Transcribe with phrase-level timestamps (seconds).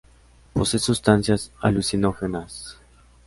[0.53, 2.79] Posee sustancias alucinógenas.